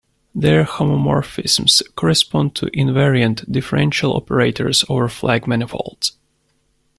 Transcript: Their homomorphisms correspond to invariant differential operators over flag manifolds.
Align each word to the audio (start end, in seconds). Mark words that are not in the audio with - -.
Their 0.33 0.63
homomorphisms 0.63 1.83
correspond 1.95 2.55
to 2.55 2.65
invariant 2.71 3.45
differential 3.51 4.13
operators 4.15 4.83
over 4.89 5.07
flag 5.07 5.45
manifolds. 5.45 6.13